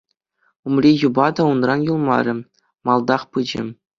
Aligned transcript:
Умри 0.67 0.91
юпа 1.07 1.27
та 1.35 1.41
унран 1.51 1.79
юлмарӗ, 1.91 2.33
малтах 2.85 3.21
пычӗ. 3.31 3.61